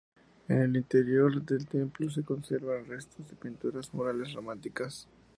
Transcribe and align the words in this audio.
En 0.47 0.57
el 0.59 0.75
interior 0.77 1.43
del 1.45 1.67
templo 1.67 2.09
se 2.09 2.23
conservan 2.23 2.87
restos 2.87 3.29
de 3.29 3.35
pinturas 3.35 3.93
murales 3.93 4.33
románicas. 4.33 5.07